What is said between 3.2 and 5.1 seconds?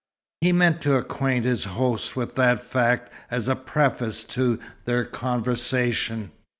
as a preface to their